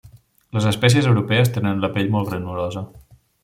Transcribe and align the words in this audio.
Les 0.57 0.65
espècies 0.69 1.11
europees 1.11 1.53
tenen 1.59 1.85
la 1.87 1.93
pell 1.99 2.11
molt 2.17 2.31
granulosa. 2.33 2.87